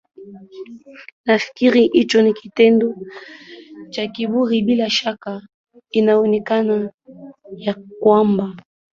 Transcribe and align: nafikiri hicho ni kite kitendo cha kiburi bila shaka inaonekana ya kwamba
nafikiri 1.25 1.87
hicho 1.93 2.19
ni 2.21 2.29
kite 2.33 2.39
kitendo 2.41 2.87
cha 3.89 4.07
kiburi 4.07 4.61
bila 4.61 4.89
shaka 4.89 5.41
inaonekana 5.89 6.91
ya 7.57 7.73
kwamba 7.99 8.55